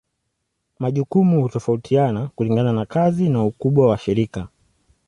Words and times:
Majukumu 0.79 1.41
hutofautiana 1.41 2.27
kulingana 2.27 2.73
na 2.73 2.85
kazi 2.85 3.29
na 3.29 3.43
ukubwa 3.43 3.87
wa 3.87 3.97
shirika. 3.97 4.47